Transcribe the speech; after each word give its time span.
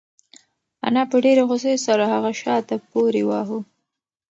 انا 0.87 1.03
په 1.11 1.17
ډېرې 1.23 1.43
غوسې 1.49 1.73
سره 1.87 2.03
هغه 2.13 2.31
شاته 2.41 2.75
پورې 2.91 3.21
واهه. 3.29 3.59